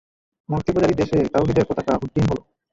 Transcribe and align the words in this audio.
মূর্তিপূজারীর 0.49 0.99
দেশে 1.01 1.17
তাওহীদের 1.33 1.67
পতাকা 1.69 1.93
উড্ডিন 2.03 2.25
হল। 2.29 2.39